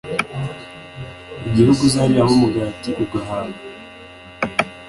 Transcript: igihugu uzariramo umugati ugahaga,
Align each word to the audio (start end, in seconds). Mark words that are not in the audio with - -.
igihugu 1.47 1.81
uzariramo 1.89 2.33
umugati 2.37 2.89
ugahaga, 3.03 3.59